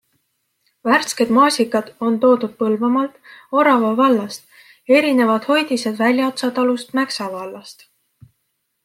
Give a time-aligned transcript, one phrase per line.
[0.91, 3.19] Värsked maasikad on toodud Põlvamaalt,
[3.63, 4.57] Orava vallast,
[5.01, 7.87] erinevad hoidised Väljaotsa talust Mäksa vallast.